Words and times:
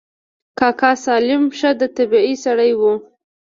کاکا 0.59 0.91
سالم 1.05 1.43
ښه 1.57 1.71
د 1.79 1.81
طبعې 1.97 2.33
سړى 2.43 2.71
و. 2.79 2.81